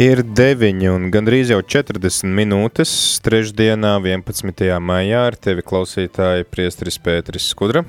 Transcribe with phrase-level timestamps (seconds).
[0.00, 4.70] Ir 9 un gandrīz jau 40 minūtes trešdienā, 11.
[4.80, 7.82] maijā ar tevi klausītāji priesteris Pēteris Skudra.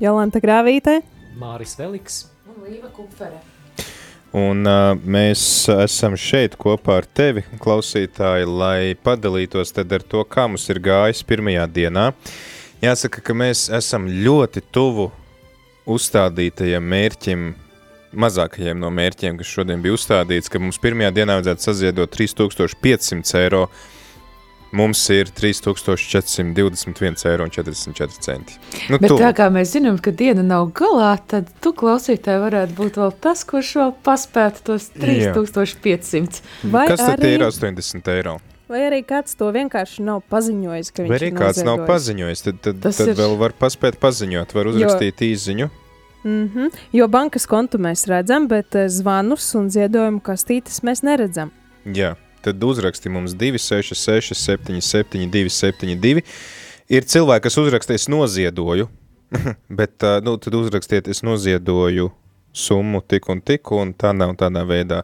[0.00, 1.02] Jolanta Grāvītē.
[1.36, 2.22] Māris Veliks.
[2.48, 3.42] Un Līva Kupfere.
[4.32, 10.48] Un uh, mēs esam šeit kopā ar tevi, klausītāji, lai padalītos tad ar to, kā
[10.48, 12.14] mums ir gājis pirmajā dienā.
[12.80, 15.10] Jāsaka, ka mēs esam ļoti tuvu
[15.84, 17.50] uzstādītajam mērķim
[18.12, 23.62] mazākajiem no mērķiem, kas šodien bija uzstādīts, ka mums pirmajā dienā vajadzētu saziedot 3500 eiro,
[24.76, 28.58] mums ir 3421 eiro un 44 centi.
[28.90, 29.22] Nu, Bet tuvu.
[29.22, 33.42] tā kā mēs zinām, ka diena nav galā, tad tu klausītāji varētu būt vēl tas,
[33.48, 36.44] kurš vēl paspētu tos 3500.
[36.70, 37.36] Vai Kas tad arī...
[37.38, 38.38] ir 80 eiro?
[38.70, 42.60] Vai arī kāds to vienkārši nav paziņojis, ka viņš Vai arī kāds nav paziņojis, tad,
[42.62, 43.16] tad, tad ir...
[43.18, 45.30] vēl var paspēt paziņot, var uzrakstīt jo...
[45.34, 45.70] īziņu.
[46.24, 46.70] Mm -hmm.
[46.92, 51.50] Jo bankas kontu mēs redzam, bet eh, zvanus un ziedojumu kastītes mēs neredzam.
[51.84, 56.22] Jā, tad uzraksti mums 266, 77, 272.
[56.88, 58.88] Ir cilvēki, kas uzrakstīs noziedoju,
[59.80, 62.10] bet eh, nu, tad uzrakstiet, es noziedoju
[62.52, 65.02] summu tik un tik, un tādā un tādā veidā.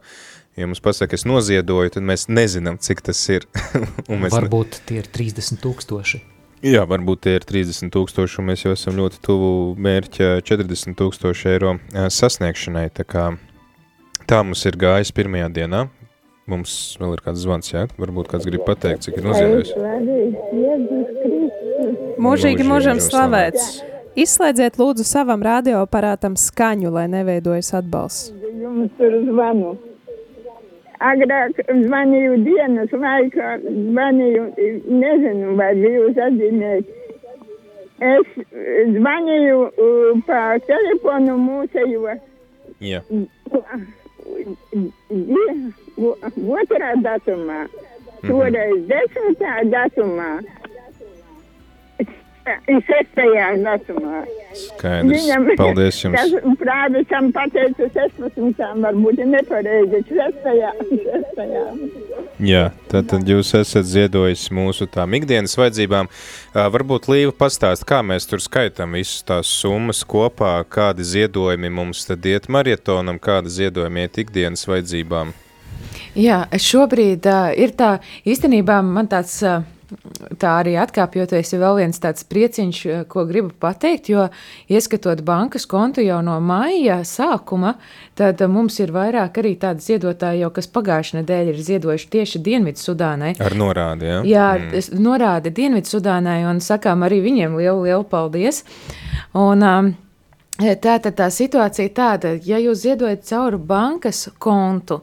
[0.57, 3.45] Ja mums pasaka, es noziedoju, tad mēs nezinām, cik tas ir.
[4.09, 6.36] Varbūt tie ir 30 tūkstoši.
[6.65, 9.51] Jā, varbūt tie ir 30 tūkstoši, un mēs jau esam ļoti tuvu
[9.83, 12.87] mērķa 40 tūkstoši eiro sasniegšanai.
[12.97, 13.25] Tā, kā,
[14.25, 15.83] tā mums ir gājis pirmajā dienā.
[16.49, 17.83] Mums vēl ir kāds zvans, jā?
[17.99, 19.71] Varbūt kāds grib pateikt, cik ir nozīmējis.
[22.23, 23.83] Mūžīgi mūžam slavēts.
[24.17, 28.33] Izslēdziet lūdzu savam radioaparātam skaņu, lai neveidojas atbalsts.
[28.63, 29.75] Jums tur zvanu.
[31.05, 34.45] Agrāk zvanīju dienas laikā, zvanīju,
[34.89, 36.89] nezinu, vai jūs atzīmēt.
[38.07, 38.33] Es
[38.95, 42.17] zvanīju uh, pa telefonu mūsējo.
[42.85, 43.01] Jā.
[46.61, 47.61] Otrā datumā,
[48.25, 50.31] toreiz desmitā datumā.
[52.47, 54.21] Sestajā datumā.
[54.55, 55.11] Skaidrs.
[55.11, 56.17] Viņam, Paldies jums.
[56.17, 58.61] Tas prāvisam pateica 16.
[58.85, 60.03] varbūt nepareizi.
[60.07, 61.65] Sestajā, sestajā.
[62.47, 66.11] Jā, tad, tad jūs esat ziedojis mūsu tām ikdienas vajadzībām.
[66.55, 72.27] Varbūt Līva pastāst, kā mēs tur skaitam visas tās summas kopā, kādi ziedojumi mums tad
[72.31, 75.35] iet marietonam, kādi ziedojumi iet ikdienas vajadzībām.
[76.17, 79.65] Jā, šobrīd uh, ir tā, īstenībā man tāds uh,
[80.41, 84.29] tā arī atkāpjoties, ir vēl viens tāds prieciņš, eh, ko gribu pateikt, jo
[84.69, 87.75] ieskatot bankas kontu jau no maija sākuma,
[88.15, 93.35] tad mums ir vairāk arī tādi ziedotāji, jau, kas pagājušajā nedēļā ir ziedojuši tieši Dienvidsudānai.
[93.41, 94.23] Ar norādi, jā?
[94.27, 94.99] Jā, mm.
[95.03, 98.65] norādi Dienvidsudānai un sakām arī viņiem lielu, lielu paldies.
[99.35, 99.95] Un, um,
[100.57, 105.03] Tātad tā situācija ir tāda, ja jūs ziedojat caur bankas kontu,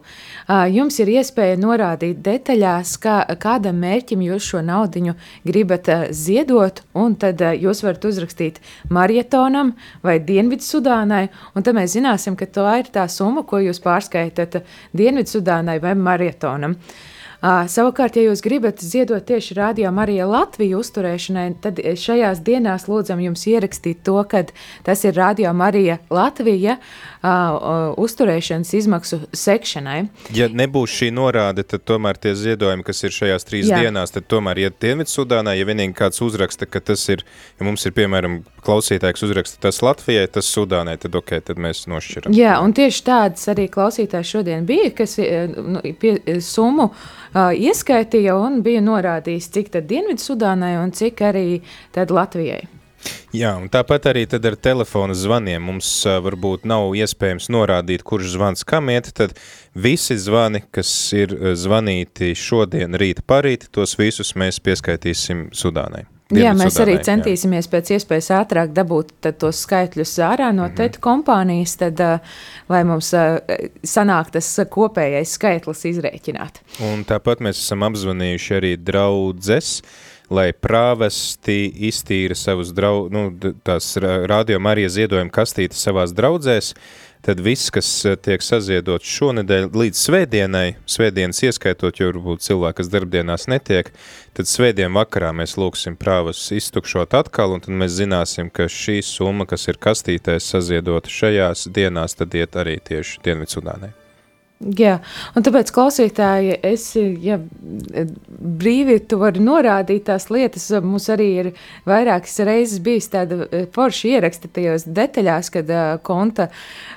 [0.74, 5.14] jums ir iespēja norādīt detaļās, kā, kādam mērķim jūs šo naudu
[5.46, 6.81] gribat ziedot,
[7.22, 8.59] tad jūs varat uzrakstīt
[8.90, 14.64] marietonam vai Dienvidsudānai, un tad mēs zināsim, ka tā ir tā summa, ko jūs pārskaitat
[14.97, 16.74] Dienvidsudānai vai marietonam.
[16.74, 17.12] Uh,
[17.44, 23.20] Uh, savukārt, ja jūs gribat ziedot tieši Rādio Marija Latviju uzturēšanai, tad šajās dienās lūdzam
[23.20, 24.46] jums ierakstīt to, ka
[24.88, 30.00] tas ir Rādio Marija Latvija uh, uh, uzturēšanas izmaksu sekšanai.
[30.35, 33.79] Ja nebūs šī norāde, tad tomēr tie ziedojumi, kas ir šajās trīs Jā.
[33.84, 37.23] dienās, tad tomēr iet Dienvidsudānā, ja vienīgi kāds uzraksta, ka tas ir,
[37.59, 42.35] ja mums ir, piemēram, klausītājs uzraksta tas Latvijai, tas Sudānai, tad ok, tad mēs nošķiram.
[42.35, 48.61] Jā, un tieši tādas arī klausītājs šodien bija, kas nu, pie summu uh, ieskaitīja un
[48.66, 51.47] bija norādījis, cik tad Dienvidsudānai un cik arī
[51.95, 52.63] tad Latvijai.
[53.34, 58.36] Jā, un tāpat arī tad ar telefona zvaniem mums uh, varbūt nav iespējams norādīt, kurš
[58.36, 59.36] zvans kam iet, tad
[59.74, 66.06] visi zvani, kas ir zvanīti šodien, rīt, parīt, tos visus mēs pieskaitīsim Sudānai.
[66.31, 67.72] Jā, mēs arī centīsimies jā.
[67.74, 70.78] pēc iespējas ātrāk dabūt tos skaitļus ārā no mm -hmm.
[70.78, 72.00] TET kompānijas, tad,
[72.70, 73.12] lai mums
[73.84, 76.64] sanāk tas kopējais skaitlis izrēķināt.
[76.90, 79.82] Un tāpat mēs esam apzvanījuši arī draudzes,
[80.34, 83.30] lai prāvesti iztīra savus drau, nu,
[83.66, 86.74] tās radio Marija ziedojuma kastītes savās draudzēs,
[87.24, 92.91] tad viss, kas eh, tiek saziedots šonedēļ līdz svētdienai, svētdienas ieskaitot, jo varbūt cilvēki, kas
[92.91, 93.94] darbdienās netiek,
[94.35, 99.47] tad svētdien vakarā mēs lūksim prāvas iztukšot atkal, un tad mēs zināsim, ka šī summa,
[99.50, 104.03] kas ir kastītēs saziedota šajās dienās, tad iet arī tieši Dienvidsudānai.
[104.64, 104.98] Jā,
[105.36, 107.40] un tāpēc klausītāji, es ja,
[108.44, 110.70] brīvi tu vari norādīt tās lietas.
[110.84, 111.50] Mums arī ir
[111.90, 116.48] vairākas reizes bijis tāda forša ieraksta tajos detaļās, kad uh, konta,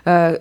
[0.07, 0.37] uh,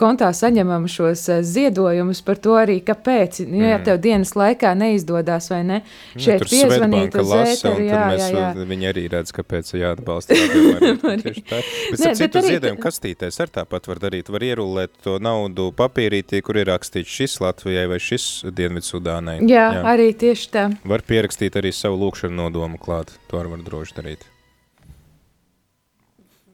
[0.00, 3.42] kontā saņemam šos ziedojumus par to arī, kāpēc.
[3.44, 3.66] Mm.
[3.70, 5.80] Ja tev dienas laikā neizdodas vai ne,
[6.14, 8.48] Nu, šeit piezvanīt uz ēteru, jā, jā, jā.
[8.70, 10.38] Viņi arī redz, kāpēc jāatbalsta.
[11.24, 11.60] Tieši tā.
[11.90, 14.30] Bet ar citu bet arī- ziedojumu kastītēs ar tāpat var darīt.
[14.32, 18.26] Var ierullēt to naudu papīrītī, kur ir rakstīts šis Latvijai vai šis
[18.56, 19.40] Dienvidsudānai.
[19.44, 20.66] Jā, jā, arī tieši tā.
[20.88, 23.16] Var pierakstīt arī savu lūkšanu nodomu klāt.
[23.30, 24.28] To arī var droši darīt.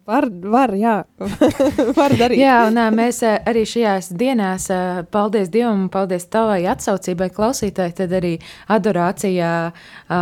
[0.07, 1.01] Var, var jā,
[1.99, 2.39] var darīt.
[2.39, 4.69] Jā, un ā, mēs arī šajās dienās,
[5.11, 8.37] paldies Dievam, un paldies tavai atsaucībai, klausītāji, tad arī
[8.71, 9.51] adorācijā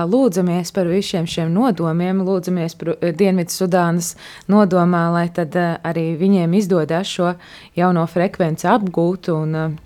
[0.08, 4.14] lūdzamies par visiem šiem nodomiem, lūdzamies par Dienvidu Sudānas
[4.48, 7.34] nodomā, lai tad arī viņiem izdodas šo
[7.76, 9.76] jauno frekvenci apgūt, un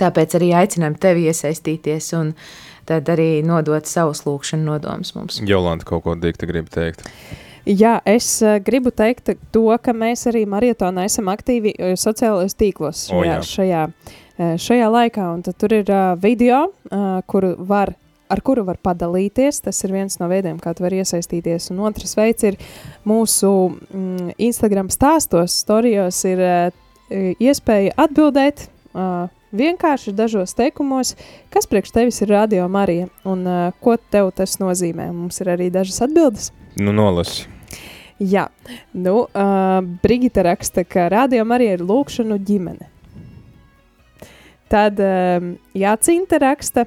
[0.00, 2.34] tāpēc arī aicinām tevi iesaistīties un
[2.86, 5.40] tad arī nodot savus lūkšanu nodomus mums.
[5.46, 7.06] Jolanta kaut ko dikti grib teikt.
[7.66, 13.08] Jā, es uh, gribu teikt to, ka mēs arī marietonā esam aktīvi uh, sociālajos tīklos
[13.10, 13.38] O, šajā, jā.
[13.50, 15.24] šajā, uh, šajā laikā.
[15.34, 17.90] Un tad tur ir uh, video, uh, kuru var,
[18.30, 19.64] ar kuru var padalīties.
[19.66, 21.72] Tas ir viens no veidiem, kā tu vari iesaistīties.
[21.74, 22.60] Un otrs veids ir
[23.02, 26.70] mūsu mm, Instagram stāstos, storijos ir uh,
[27.10, 28.68] iespēja atbildēt.
[28.94, 31.14] Uh, Vienkārši dažos teikumos,
[31.54, 35.06] kas priekš tevis ir radio Marija un uh, ko tev tas nozīmē.
[35.14, 36.50] Mums ir arī dažas atbildes.
[36.76, 37.46] Nu, nolasi.
[38.18, 38.48] Jā,
[38.96, 42.88] nu, uh, Brigita raksta, ka rādījuma arī ir lūkšanu ģimene.
[44.72, 46.86] Tad um, Jācinta raksta,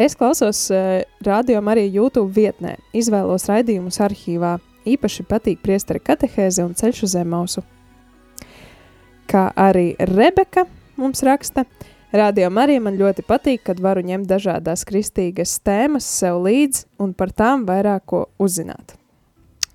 [0.00, 4.56] es klausos uh, rādījuma arī YouTube vietnē, izvēlos raidījumus arhīvā.
[4.86, 7.62] Īpaši patīk priestera katehēze un ceļš uz emausu.
[9.30, 10.66] Kā arī Rebeka
[11.00, 11.66] mums raksta,
[12.16, 17.34] rādījuma arī man ļoti patīk, kad varu ņemt dažādas kristīgas tēmas sev līdzi un par
[17.36, 18.96] tām vairāk ko uzzināt.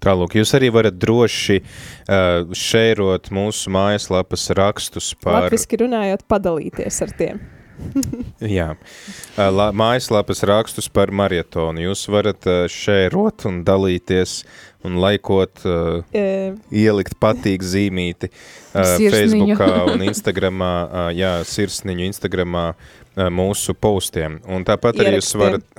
[0.01, 7.17] Tālāk, jūs arī varat droši uh, šērot mūsu mājaslapas rakstus par Latvijasiski runājot, padalīties ar
[7.19, 7.43] tiem.
[8.57, 8.73] Jā,
[9.37, 11.83] la, mājaslapas rakstus par maratonu.
[11.89, 14.41] Jūs varat šērot un dalīties
[14.87, 18.97] un laikot, uh, E, ielikt patīk zīmīti uh.
[18.97, 24.39] Facebookā un Instagramā, uh, jā, sirsniņu Instagramā uh, mūsu postiem.
[24.49, 25.67] Un tāpat arī jūs varat,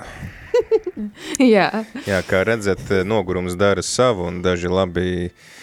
[1.41, 5.62] Jā, jā, kā redzat, nogurums dara savu un daži labi, uh,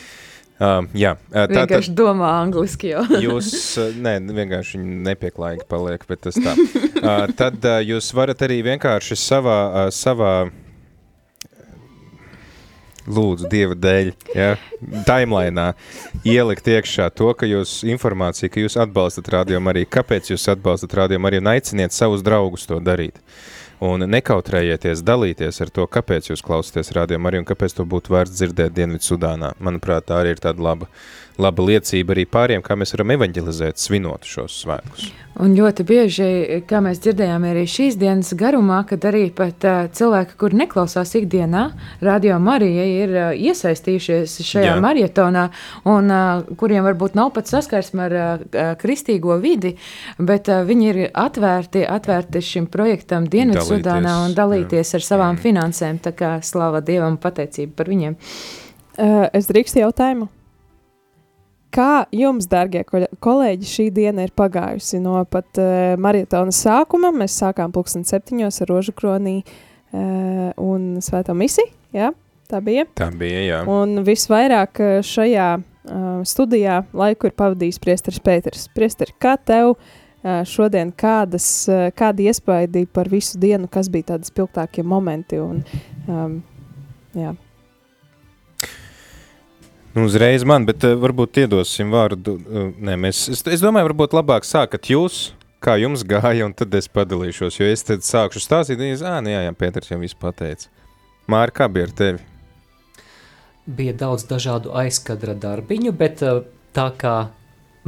[0.93, 3.05] jā, uh, tā, vienkārši domā angliski jau.
[3.25, 6.57] Jūs, uh, nē, vienkārši viņi nepieklājīgi paliek, bet tas tā.
[7.01, 10.35] Uh, tad uh, jūs varat arī vienkārši savā, uh, savā
[13.11, 14.51] lūdzu, Dieva dēļ, ja,
[15.09, 15.71] timelīnā
[16.29, 21.31] ielikt iekšā to, ka jūs informācija, ka jūs atbalstat rādījumu arī, kāpēc jūs atbalstat rādījumu
[21.31, 23.21] arī un aiciniet savus draugus to darīt.
[23.81, 28.37] Un nekautrējieties dalīties ar to, kāpēc jūs klausāties rādījumu arī un kāpēc to būtu vērts
[28.37, 29.55] dzirdēt Dienvidsudānā.
[29.57, 30.91] Manuprāt, tā arī ir tāda laba,
[31.41, 35.09] laba liecība arī pāriem, kā mēs varam evanģelizēt, svinot šos svētkus.
[35.41, 36.27] Un ļoti bieži,
[36.69, 41.63] kā mēs dzirdējām arī šīs dienas garumā, kad arī pat uh, cilvēki, kur neklausās ikdienā,
[42.05, 44.77] radio Marija ir uh, iesaistījušies šajā Jā.
[44.85, 45.47] Maratonā,
[45.89, 49.77] un uh, kuriem varbūt nav pat saskarsme ar uh, kristīgo vidi,
[50.19, 53.31] bet uh, viņi ir atvērti, atvērti šim projektam
[53.71, 55.43] Dienvidsudānā un Dalīties, dalīties ar savām Mm.
[55.45, 56.01] finansēm.
[56.03, 58.17] Tā kā slava Dievam, pateicība par viņiem.
[58.99, 60.29] Uh, es drīkstu jautājumu.
[61.71, 67.13] Kā jums, darbie kolēģi, šī diena ir pagājusi no pat uh, maratona sākuma?
[67.15, 71.71] Mēs sākām pulksten septiņos ar rožu kronī uh, un svēto misiju.
[71.95, 72.11] Jā,
[72.51, 72.87] tā bija.
[72.99, 73.63] Tā bija, jā.
[73.71, 78.67] Un visvairāk šajā uh, studijā laiku ir pavadījis Priesteris Pēters.
[78.75, 84.29] Priesteri, kā tev uh, šodien, kādas, uh, kādi iespaidi par visu dienu, kas bija tādi
[84.29, 85.41] spilgtākie momenti?
[85.41, 85.63] Un,
[86.09, 86.35] um,
[87.17, 87.35] jā.
[89.91, 92.37] Nu, uzreiz man, bet uh, varbūt iedosim vārdu.
[92.45, 95.31] Uh, nē, mēs, es, es domāju, varbūt labāk sākat jūs,
[95.65, 97.59] kā jums gāja, un tad es padalīšos.
[97.61, 100.71] Jo es tad sākšu stāstīt, un es, ah, nu jā, jā, Pēters jau viss pateica.
[101.31, 102.23] Māra, kā bija ar tevi?
[103.71, 106.41] Bija daudz dažādu aizkadra darbiņu, bet eh,
[106.75, 107.17] tā kā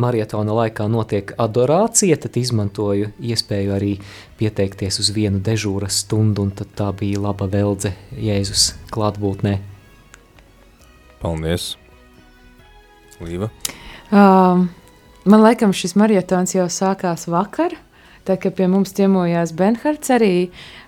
[0.01, 3.93] maratona laikā notiek adorācija, tad izmantoju iespēju arī
[4.41, 9.59] pieteikties uz vienu dežūra stundu, un tad tā bija laba veldze Jēzus klātbūtnē.
[11.23, 11.75] Paldies!
[13.23, 13.53] Līva.
[14.11, 14.67] Um,
[15.25, 17.77] man liekas, šis maratons jau sākās vakar.
[18.27, 20.35] Tā kā pie mums ciemojās Benhards arī.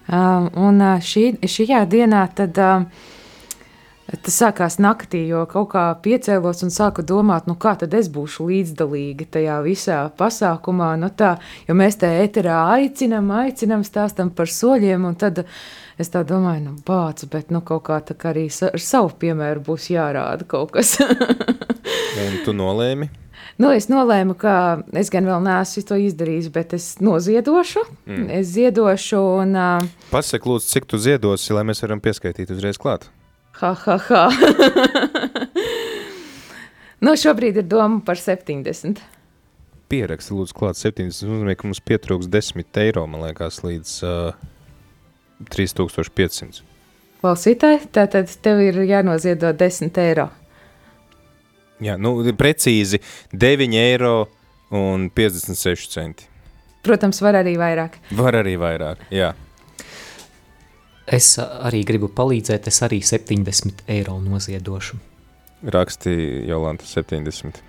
[0.06, 2.88] Um, un uh, šī, šajā dienā tad, um,
[4.04, 8.44] Tas sākās naktī, jo kaut kā piecēlos un sāku domāt, nu kā tad es būšu
[8.50, 10.90] līdzdalīga tajā visā pasākumā.
[11.00, 15.46] Nu tā, jo mēs te eterā aicinām, aicinām, stāstam par soļiem, un tad
[15.96, 19.64] es tā domāju, nu bāc, bet nu kaut kā tā kā arī ar savu piemēru
[19.73, 20.99] būs jārāda kaut kas.
[22.26, 23.08] un tu nolēmi?
[23.56, 27.88] Nu, es nolēmu, ka es gan vēl neesmu to izdarījis, bet es noziedošu.
[28.04, 28.30] Mm.
[28.40, 29.20] Es ziedošu.
[29.44, 33.06] Un, uh, Pasaki, lūdzu, cik tu ziedosi, lai mēs varam pieskaitīt uzreiz klāt.
[33.61, 34.23] Ha, ha, ha.
[37.04, 39.02] nu, šobrīd ir doma par 70.
[39.92, 41.14] Pieraksti, lūdzu, klāt 70.
[41.14, 44.34] Tas nozīmē, ka mums pietrūks 10 eiro, man liekas, līdz uh,
[45.54, 46.64] 3500.
[47.23, 50.28] Klausītāji, tātad tev ir jānoziedo 10 eiro.
[51.84, 53.00] Jā, nu, precīzi
[53.32, 54.16] 9 eiro
[54.75, 56.28] un 56 centi.
[56.84, 57.96] Protams, var arī vairāk.
[58.18, 59.32] Var arī vairāk, jā.
[61.06, 64.96] Es arī gribu palīdzēt, es arī 70 eiro noziedošu.
[65.64, 66.14] Raksti
[66.49, 67.61] Jolanta 70.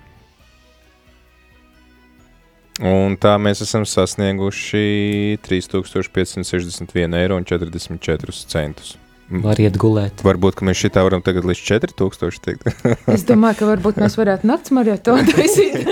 [2.84, 8.96] Un tā mēs esam sasnieguši 3561 eiro un 44 centus.
[9.26, 10.22] Var iet gulēt.
[10.22, 12.68] Varbūt, ka mēs šitā varam tagad līdz 4000 tikt.
[13.16, 15.88] es domāju, ka varbūt mēs varētu nakts marietonu taisīt.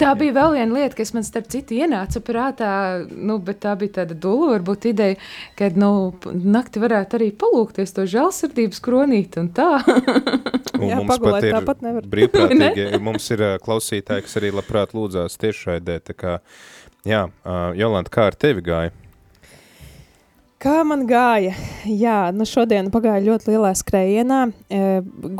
[0.00, 2.72] tā bija vēl viena lieta, kas man starp citu ienāca prātā,
[3.06, 5.18] nu, bet tā bija tāda dula, varbūt ideja,
[5.58, 9.70] ka, nu, nakti varētu arī palūkties to žēlsirdības kronīt un tā.
[10.80, 12.08] un Jā, mums pat ir tāpat nevar.
[12.16, 16.34] brīvprātīgi, mums ir klausītāji, kas arī labprāt lūdzās tiešraidē, tā kā,
[17.06, 17.28] jā,
[17.78, 18.96] Jolanta, kā ar tevi gāja?
[20.62, 21.56] Kā man gāja?
[21.90, 24.40] Jā, nu šodien pagāja ļoti lielā skrējienā.
[24.70, 24.80] E,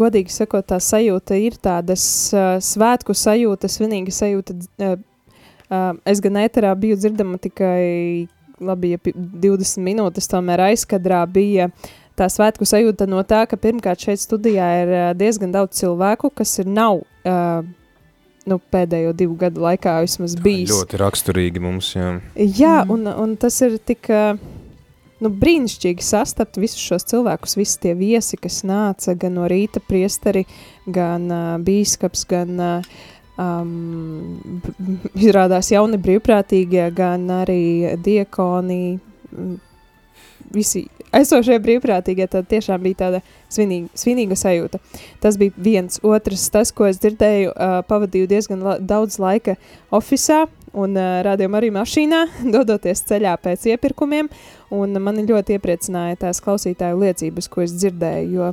[0.00, 4.56] godīgi sakot, tā sajūta ir tādas uh, svētku sajūta, svinīga sajūta.
[4.82, 4.96] Uh,
[5.70, 8.26] uh, es gan ēterā biju dzirdama tikai
[8.62, 11.68] labi, ja 20 minūtes, tomēr aizkadrā bija
[12.18, 16.66] tā svētku sajūta no tā, ka pirmkārt šeit studijā ir diezgan daudz cilvēku, kas ir
[16.66, 17.62] nav uh,
[18.50, 20.74] nu, pēdējo divu gadu laikā vismaz bijis.
[20.74, 22.16] Ļoti raksturīgi mums, jā.
[22.34, 22.90] Jā, mm.
[22.96, 24.10] un, un tas ir tik...
[24.10, 24.58] Uh,
[25.22, 30.44] nu, brīnišķīgi sastapt visus šos cilvēkus, visi tie viesi, kas nāca gan no rīta priesteri,
[30.86, 32.94] gan uh, bīskaps, gan uh,
[33.40, 34.38] um,
[35.24, 38.82] izrādās jauni brīvprātīgie, gan arī diekoni,
[40.52, 40.86] visi
[41.16, 43.20] esošie brīvprātīgie, tad tiešām bija tāda
[43.52, 44.80] svinīga, svinīga sajūta.
[45.22, 46.00] Tas bija viens.
[46.04, 49.56] Otrs, tas, ko es dzirdēju, uh, pavadīju diezgan la daudz laika
[49.92, 50.44] ofisā
[50.78, 52.22] un uh, rādījumā arī mašīnā,
[52.54, 54.30] dodoties ceļā pēc iepirkumiem,
[54.74, 58.50] un mani ļoti iepriecināja tās klausītāju liecības, ko es dzirdēju, jo,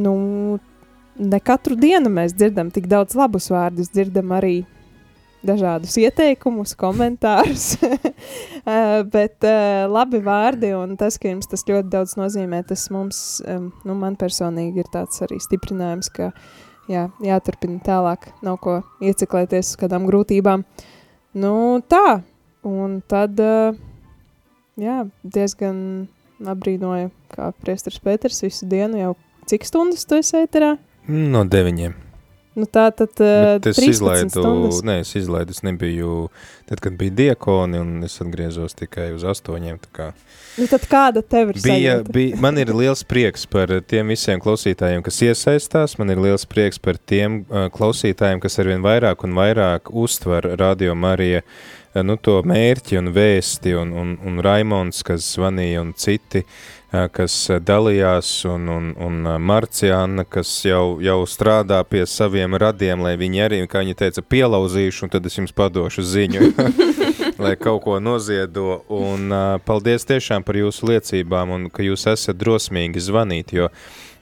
[0.00, 0.14] nu,
[1.20, 4.60] ne katru dienu mēs dzirdam tik daudz labus vārdus, dzirdam arī
[5.46, 12.16] dažādus ieteikumus, komentārus, uh, bet uh, labi vārdi un tas, ka jums tas ļoti daudz
[12.20, 16.30] nozīmē, tas mums, um, nu, man personīgi ir tāds arī stiprinājums, ka
[16.90, 20.66] jā, jāturpina tālāk, nav ko ieciklēties uz kādām grūtībām.
[21.30, 22.22] Nu, tā,
[22.66, 23.38] un tad,
[24.80, 26.08] jā, diezgan
[26.42, 29.12] apbrīnoja, kā priestars Pēters visu dienu jau
[29.50, 30.74] cik stundas tu esi ēterā?
[31.06, 32.09] No deviņiem.
[32.58, 34.80] Nu, tā tad uh, es izlaidu, stundas.
[34.82, 36.26] nē, es izlaidu, es nebiju,
[36.66, 40.10] tad, kad bija diekoni, un es atgriezos tikai uz astoņiem, kā.
[40.58, 45.04] Nu, tad kāda tev ir bija, bija, man ir liels prieks par tiem visiem klausītājiem,
[45.06, 49.94] kas iesaistās, man ir liels prieks par tiem uh, klausītājiem, kas arvien vairāk un vairāk
[50.02, 55.82] uztver Radio Marija, uh, nu, to mērķi un vēsti, un, un, un Raimons, kas zvanīja,
[55.82, 62.56] un citi, uh, kas dalījās, un, un, un Marciāna, kas jau, jau strādā pie saviem
[62.58, 66.50] radiem, lai viņi arī, kā viņa teica, pielauzīšu, un tad es jums padošu ziņu,
[67.44, 68.80] lai kaut ko noziedo.
[68.90, 69.30] Un
[69.66, 73.70] paldies tiešām par jūsu liecībām, un ka jūs esat drosmīgi zvanīt, jo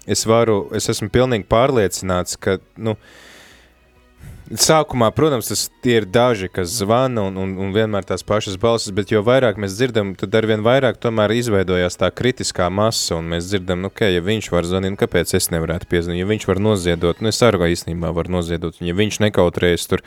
[0.08, 3.27] es varu, es esmu pilnīgi pārliecināts, ka, nu, uh,
[4.48, 9.10] Sākumā, protams, tas ir daži, kas zvana un, un, un vienmēr tās pašas balsis, bet
[9.12, 13.90] jo vairāk mēs dzirdam, tad arvien vairāk tomēr izveidojās tā kritiskā masa, mēs dzirdam, nu,
[13.92, 17.28] ka, ja viņš var zvanīt, nu, kāpēc es nevarētu piezvanīt, ja viņš var noziedot, nu,
[17.28, 20.04] es arī īstenībā varu noziedot, un ja viņš nekautrējas tur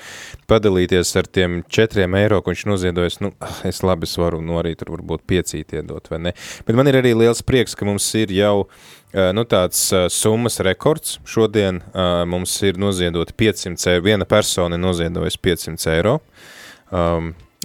[0.50, 4.58] padalīties ar tiem četriem eiro, ko viņš noziedojas, nu, ah, es labi es varu, nu,
[4.64, 6.34] arī tur varbūt piecīt iedot, vai ne?
[6.66, 11.20] Bet man ir arī liels prieks, ka mums ir jau Eh, nu, tāds summas rekords.
[11.28, 11.82] Šodien
[12.28, 14.06] mums ir noziedot 500 eiro.
[14.06, 16.20] Viena persona ir noziedojusi 500 eiro.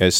[0.02, 0.18] Es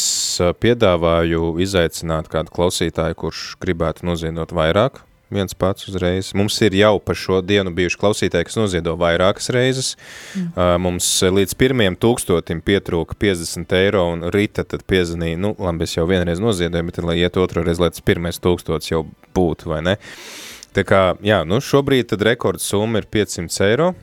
[0.62, 5.02] piedāvāju izaicināt kādu klausītāju, kurš gribētu noziedot vairāk.
[5.26, 6.30] Viens pats uzreiz.
[6.38, 9.96] Mums ir jau par šo dienu bijuši klausītāji, kas noziedo vairākas reizes.
[10.38, 10.78] Mm.
[10.84, 16.06] Mums līdz pirmiem tūkstotim pietrūka 50 eiro, un Rita tad piezvanīja, nu, labi, es jau
[16.06, 19.02] vienreiz noziedoju, bet, lai iet otru reizi, lai tas pirmais tūkstots jau
[19.34, 19.96] būtu, vai ne?
[19.98, 23.94] Uh, Tā kā, jā, nu šobrīd tad rekordsumma ir 500 eiro.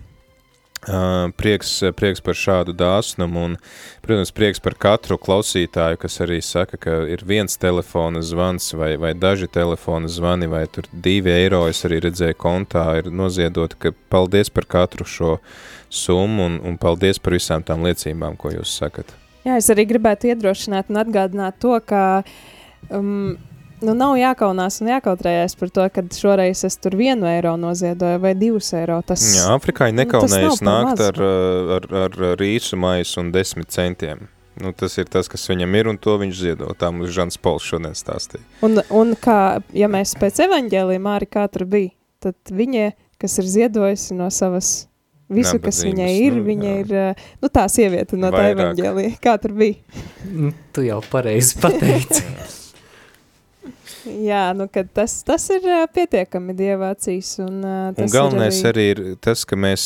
[0.83, 3.53] Uh, prieks, prieks par šādu dāsnumu un,
[4.03, 9.13] protams, prieks par katru klausītāju, kas arī saka, ka ir viens telefona zvans vai, vai
[9.15, 14.51] daži telefona zvani vai tur divi eiro, es arī redzēju kontā, ir noziedot, ka paldies
[14.51, 15.37] par katru šo
[15.87, 19.15] summu un, un paldies par visām tām liecībām, ko jūs sakat.
[19.45, 22.03] Jā, es arī gribētu iedrošināt un atgādināt to, ka
[22.91, 23.37] um,
[23.83, 28.33] nu, nav jākaunās un jākautrējās par to, ka šoreiz es tur vienu eiro noziedoju vai
[28.37, 28.99] divus eiro.
[29.05, 33.73] Tas, Jā, Afrikā nu, nekaunējas par nākt ar, uh, ar, ar rīsu maisu un desmit
[33.73, 34.27] centiem.
[34.61, 36.69] Nu, tas ir tas, kas viņam ir, un to viņš ziedo.
[36.77, 38.43] Tā mums Žants Pols šodien stāstīja.
[38.65, 43.49] Un, un kā, ja mēs pēc evaņģēlījuma arī kā tur bija, tad viņa, kas ir
[43.55, 44.73] ziedojusi no savas,
[45.33, 46.79] visu, kas Nabadzības, viņai ir, nu, viņa jā.
[46.83, 48.59] ir, uh, nu tā sieviete no tā Vairāk.
[48.59, 49.15] evaņģēlija.
[49.23, 50.03] Kā tur bija?
[50.29, 52.27] Nu, Tu jau pareizi pateici.
[54.03, 57.35] Jā, nu, kad tas, tas ir pietiekami dievācīs.
[57.43, 58.87] Un, Un galvenais ir arī...
[58.93, 59.85] arī ir tas, ka mēs,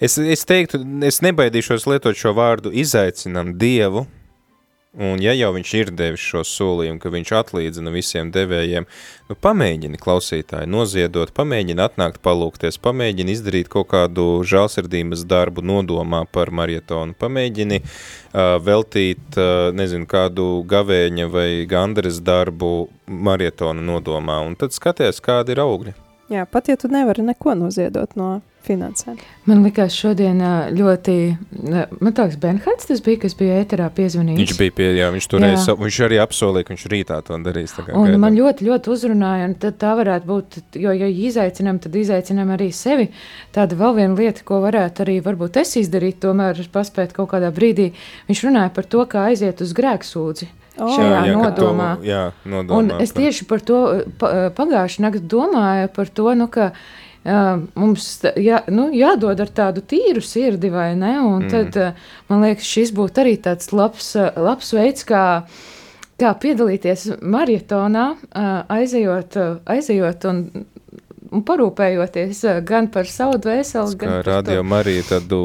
[0.00, 4.06] es, es teiktu, es nebaidīšos lietot šo vārdu, izaicinām Dievu,
[4.98, 8.88] un ja jau viņš ir devis šo solījumu, ka viņš atlīdzina visiem devējiem,
[9.28, 16.50] nu pamēģini klausītāji noziedot, pamēģini atnākt palūkties, pamēģini izdarīt kaut kādu žālsirdības darbu nodomā par
[16.50, 24.76] marietonu, pamēģini uh, veltīt, uh, nezinu, kādu gavēņa vai gandaras darbu marietona nodomā, un tad
[24.76, 26.07] skaties, kādi ir augļi.
[26.28, 29.16] Jā, pat ja tu nevari neko noziedot no finansēm.
[29.48, 30.42] Man liekas, šodien
[30.76, 31.14] ļoti.
[31.62, 34.40] Man liekas, Benhārds tas bija, kas bija ēterā piezvanījis.
[34.42, 35.76] Viņš bija pie, jā, viņš toreiz, Jā.
[35.80, 37.72] viņš arī apsolīja, ka viņš rītā to darīs.
[37.76, 38.20] tā kā Un gaidām.
[38.26, 42.68] man ļoti, ļoti uzrunāja, un tad tā varētu būt, jo, ja izaicinām, tad izaicinām arī
[42.76, 43.08] sevi.
[43.56, 47.94] Tāda vēl viena lieta, ko varētu arī varbūt es izdarīt, tomēr paspēt kaut kādā brīdī.
[48.28, 50.50] Viņš runāja par to, kā aiziet uz grēksūdzi.
[50.78, 51.88] O, šajā ka nodomā.
[51.98, 52.78] To, jā, nodomā.
[52.78, 53.80] Un es tieši par to
[54.20, 58.06] pa, pagājušajā naktī domāju, par to, nu, ka uh, mums
[58.38, 61.16] jā, nu, jādod ar tādu tīru sirdi, vai ne?
[61.20, 61.50] Un Mm.
[61.50, 61.92] tad uh,
[62.28, 65.24] man liekas, šis būtu arī tāds labs, labs veids, kā,
[66.18, 70.44] kā piedalīties maratonā, uh, aizejot, aizejot un,
[71.34, 74.66] un parūpējoties uh, gan par savu dvēseli, gan par radio to.
[74.68, 75.40] Marija tādu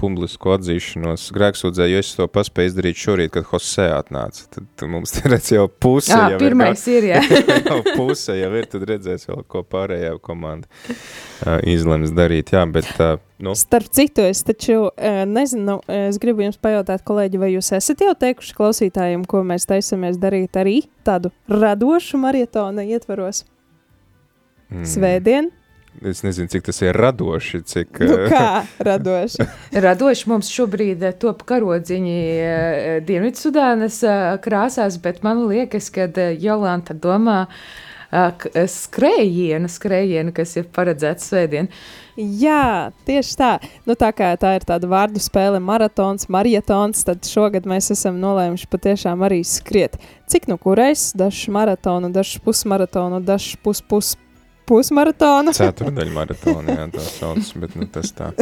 [0.00, 4.48] publisku atzīšanos grēksūdzē, jo es to paspēju izdarīt šorīt, kad Hosē atnāca.
[4.56, 6.12] Tad mums te redz jau puse.
[6.12, 7.22] Jā, jau pirmais ir, jā.
[7.26, 12.54] Ir, gat- jau puse jau ir, tad redzēs vēl, ko pārējā komanda uh, izlems darīt.
[12.56, 14.88] Jā, bet uh, nu, Starp citu, es taču
[15.28, 20.18] nezinu, es gribu jums pajautāt, kolēģi, vai jūs esat jau teikuši klausītājiem, ko mēs taisamies
[20.22, 23.42] darīt arī tādu radošu maratona ietvaros
[24.72, 25.50] mm, svētdien?
[26.00, 29.44] Es nezinu, cik tas ir radoši, cik Nu, uh, kā radoši?
[29.84, 36.32] Radoši mums šobrīd eh, top karodziņi eh, Dienvidsudānas eh, krāsās, bet man liekas, ka eh,
[36.40, 41.68] Jolanta domā eh, eh, skrējienu, skrējienu, kas ir paredzēts svētdien.
[42.16, 43.52] Jā, tieši tā.
[43.88, 48.68] Nu, tā kā tā ir tāda vārdu spēle, maratons, marietons, tad šogad mēs esam nolēmuši
[48.72, 50.00] patiešām arī skriet.
[50.32, 51.10] Cik nu kurais?
[51.16, 53.84] Dažs maratonu, dažs pusmaratonu, dažs pus,
[54.72, 55.54] pus, pusmaratonu.
[55.60, 58.32] ceturdaļa maratona, jā, tā sauc, bet nu, tas tā.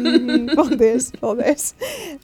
[0.58, 1.70] paldies, paldies.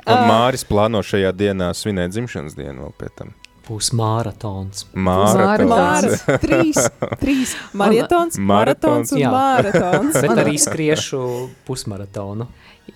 [0.07, 3.37] Un Ā, Māris plāno šajā dienā svinēt dzimšanas dienu vēl pēc tam.
[3.71, 3.93] Būs.
[3.95, 4.89] Māratons.
[4.99, 6.81] Māras, trīs,
[7.21, 9.31] trīs maratons, maratons un Jā.
[9.31, 10.17] maratons.
[10.19, 11.21] Bet arī skriešu
[11.69, 12.49] pusmaratonu.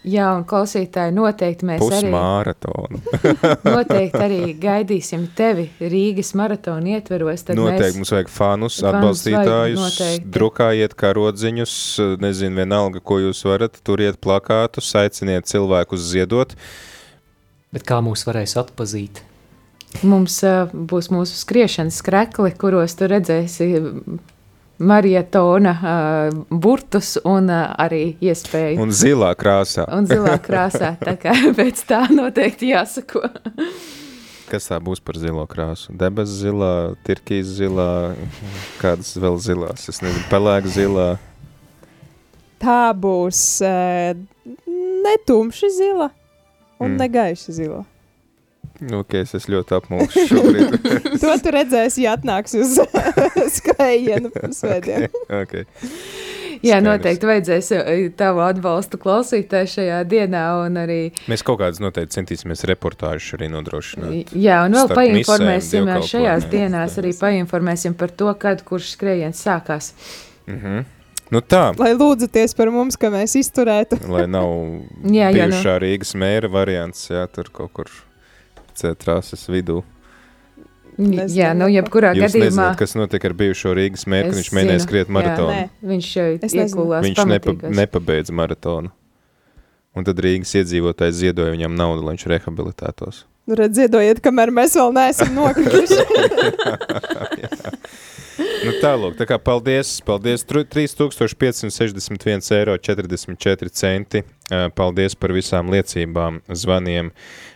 [0.02, 2.98] Jā, un klausītāji, noteikti mēs arī, Pusmāratonu.
[3.76, 7.44] noteikti arī gaidīsim tevi Rīgas maratona ietveros.
[7.52, 11.76] Noteikti mēs, mums vajag fanus, Fanus atbalstītājus, vajag, drukājiet karodziņus,
[12.24, 16.56] nezinu, vienalga, ko jūs varat, turiet plakātus, aiciniet cilvēkus ziedot.
[17.74, 19.22] Bet kā mūs varēs atpazīt?
[20.02, 23.68] Mums uh, būs mūsu skriešanas skrekli, kuros tu redzēsi
[24.83, 28.80] maratona uh, burtus un uh, arī iespēju.
[28.83, 29.87] Un zilā krāsā.
[29.94, 30.94] Un zilā krāsā.
[31.00, 33.22] Tā kā pēc tā noteikti jāsako.
[34.50, 35.94] Kas tā būs par zilo krāsu?
[35.96, 38.14] Debes zilā, tirkīs zilā,
[38.83, 41.09] kādas vēl zilās, es nezinu, pelēk zilā.
[42.61, 44.12] Tā būs uh,
[45.04, 46.11] ne tumši zila
[46.78, 46.92] un Mm.
[46.92, 46.98] mm.
[46.98, 47.85] ne gaiši zila.
[48.80, 50.78] Nu, ok, es esmu ļoti apmulsis šobrīd.
[51.22, 52.72] To tu redzēsi, ja atnāks uz
[53.58, 55.06] skrējienu svētdien.
[55.30, 55.64] okay.
[56.64, 56.84] Jā, Skaidrs.
[56.87, 60.42] noteikti vajadzēs uh, tavu atbalstu klausītāju šajā dienā.
[60.64, 64.32] un Arī, Mēs kaut kādas noteikti centīsimies reportāžu arī nodrošināt.
[64.32, 69.44] jā, un vēl painformēsim misēm, uh, šajās dienās, arī painformēsim par to, kad kurš skrējiens
[69.44, 69.92] sākās.
[70.46, 70.84] Mm -hmm.
[71.30, 73.98] Nu tā, Lai lūdzaties par mums, ka mēs izturētu.
[74.08, 74.48] lai nav
[75.04, 75.52] Jā, jā, nu.
[75.54, 77.87] bijušā Rīgas mēra variants, jā, tur kaut kur
[78.78, 79.82] centrāsas vidū.
[80.94, 82.46] Nezinu, Jā, nu, jebkurā Jūs gadījumā.
[82.46, 85.12] nezināt, kas notiek ar bijušo Rīgas mērķi, viņš mēģināja skriet jā.
[85.16, 85.50] maratonu.
[85.50, 85.62] Nē.
[85.90, 86.06] Viņš
[86.54, 87.50] iekulās Viņš nepa,
[87.82, 88.88] nepabeidza maratonu.
[89.94, 93.16] Un tad Rīgas iedzīvotājs ziedoja viņam naudu, lai viņš rehabilitētos.
[93.44, 95.98] Nu, redz, ziedojiet, kamēr mēs vēl neesam nokrituši.
[98.38, 105.70] Nu, tālāk, tā kā paldies, paldies, tru- 3561 eiro 44 centi, Ā, paldies par visām
[105.73, 107.12] liecībām, zvaniem,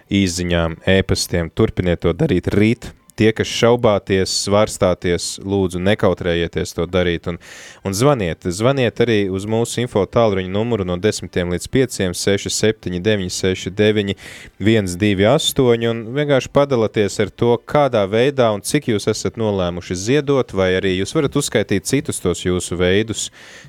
[0.08, 7.28] īziņām, ēpastiem, turpiniet to darīt rīt, tie, kas šaubāties, svarstāties, lūdzu nekautrējieties to darīt.
[7.30, 7.38] Un,
[7.86, 13.00] un zvaniet, zvaniet arī uz mūsu info tālruņa numuru no 10 līdz 5, 6, 7,
[13.02, 14.14] 9, 6, 9,
[14.58, 19.98] 1, 2, 8 un vienkārši padalieties ar to, kādā veidā un cik jūs esat nolēmuši
[19.98, 23.28] ziedot, vai arī jūs varat uzskaitīt citus tos jūsu veidus,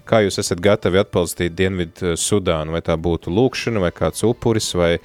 [0.09, 4.97] kā jūs esat gatavi atbalstīt Dienvidu Sudānu, vai tā būtu lūkšana, vai kāds upuris, vai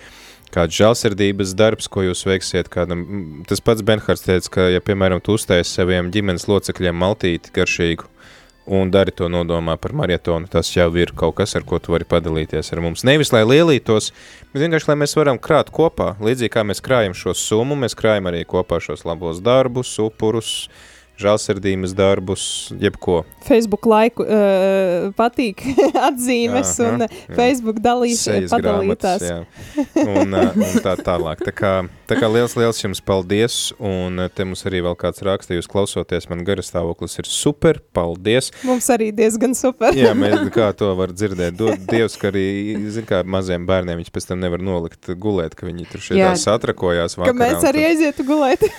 [0.55, 3.05] kāds žēlsirdības darbs, ko jūs veiksiet kādam.
[3.51, 8.11] Tas pats Benhards teica, ka, ja, piemēram, tu uztaisi saviem ģimenes locekļiem maltīti garšīgu
[8.67, 12.07] un dari to nodomā par marietonu, tas jau ir kaut kas, ar ko tu vari
[12.09, 13.05] padalīties ar mums.
[13.05, 14.11] Nevis, lai lielītos,
[14.53, 16.15] bet vienkārši, lai mēs varam krāt kopā.
[16.25, 20.55] Līdzīgi kā mēs krājam šo summu, mēs krājam arī kopā šos labos darbus, upurus,
[21.21, 22.45] žēlsirdības darbus,
[22.81, 23.21] jebko.
[23.45, 25.61] Facebook laiku uh, patīk
[26.09, 27.09] atzīmes Aha, un jā.
[27.37, 29.23] Facebook dalīs, Sejas padalītās.
[29.23, 30.05] grāmatas, jā.
[30.05, 31.45] Un, uh, un tā tālāk.
[31.45, 31.73] Tā kā,
[32.11, 36.27] tā kā liels, liels jums paldies, un te mums arī vēl kāds raksta, jūs klausoties,
[36.33, 38.51] man garas stāvoklis ir super, paldies.
[38.67, 39.95] Mums arī diezgan super.
[39.97, 41.55] Jā, mēs kā to var dzirdēt.
[41.61, 42.47] Do, Dievs, ka arī,
[42.95, 46.33] zin kā, maziem bērniem viņš pēc tam nevar nolikt gulēt, ka viņi tur šeit Jā.
[46.41, 47.39] satrakojās Ka vakarā.
[47.45, 48.65] mēs un arī tad- aizietu gulēt.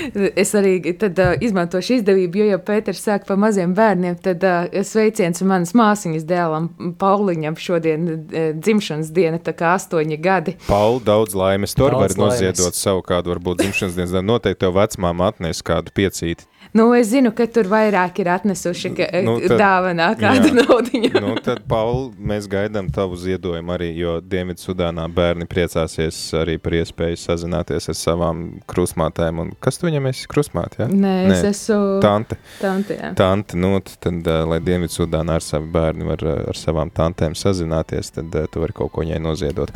[0.40, 4.16] Es arī tad, uh, izmantošu izdevību, jo jau Pēters sāk par maziem bērniem.
[4.22, 6.68] Tad uh, sveiciens manas māsiņas dēlam
[6.98, 10.56] Pauliņam šodien uh, dzimšanas diena, tā kā astoņi gadi.
[10.68, 11.74] Pauli, daudz laimes.
[11.76, 14.28] Tur var noziedot savu kādu, varbūt dzimšanas dienas dienu.
[14.32, 16.48] Noteikti tev vecmāma atnes kādu piecīti.
[16.72, 20.54] Nu, es zinu, ka tur vairāk ir atnesuši ka, Nu, nu, tad- dāvanā kādu jā.
[20.60, 21.10] naudiņu.
[21.24, 26.76] nu, tad, Pauli, mēs gaidām tavu ziedojumu arī, jo Dienvidu Sudānā bērni priecāsies arī par
[26.78, 29.42] iespēju sazināties ar savām krustmātēm.
[29.42, 30.84] Un kas tu viņam esi krustmāte?
[30.84, 30.88] Ja?
[30.92, 31.50] Nē, es Nē.
[31.50, 32.38] esmu Tante.
[32.60, 33.00] tante.
[33.02, 33.10] jā.
[33.18, 37.34] Tanti, nu, tad, uh, lai Dienvidu Sudānā ar savu bērnu var uh, ar savām tantēm
[37.34, 39.74] sazināties, tad uh, tu vari kaut ko viņai noziedot.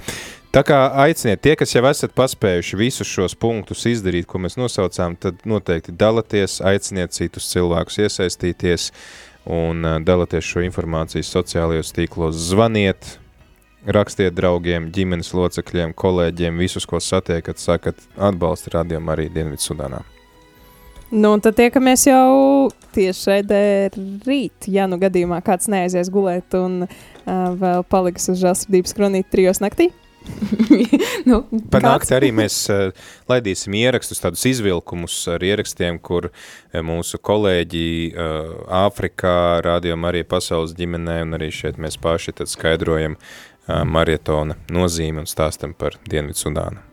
[0.54, 5.16] Tā kā aiciniet, tie, kas jau esat paspējuši visus šos punktus izdarīt, ko mēs nosaucām,
[5.18, 8.84] tad noteikti dalieties, aiciniet citus cilvēkus iesaistīties
[9.50, 13.16] un dalieties šo informāciju sociālajos tīklos, zvaniet,
[13.96, 20.04] rakstiet draugiem, ģimenes locekļiem, kolēģiem, visus, ko satiekat, sakat, atbalsta radiomu arī Dienvidu Sudānā.
[21.10, 23.60] Nu, un tad tiekamies jau tieši raidē
[24.22, 26.96] rīt, ja nu gadījumā kāds neaizies gulēt un uh,
[27.58, 29.90] vēl paliks uz žēlsirdības kronīt trijos naktī.
[31.30, 32.92] nu, Par nakti arī mēs uh,
[33.30, 40.76] laidīsim ierakstus, tādus izvilkumus ar ierakstiem, kur uh, mūsu kolēģi uh, Āfrikā, rādījām arī pasaules
[40.78, 46.46] ģimenē, un arī šeit mēs paši tad skaidrojam uh, marietona nozīmi un stāstam par Dienvidu
[46.46, 46.84] Sudānu.